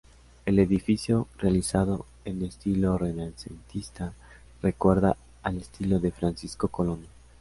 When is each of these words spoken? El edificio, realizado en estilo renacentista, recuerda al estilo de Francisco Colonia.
El 0.47 0.57
edificio, 0.57 1.27
realizado 1.37 2.07
en 2.25 2.43
estilo 2.43 2.97
renacentista, 2.97 4.15
recuerda 4.63 5.15
al 5.43 5.57
estilo 5.57 5.99
de 5.99 6.09
Francisco 6.11 6.69
Colonia. 6.69 7.09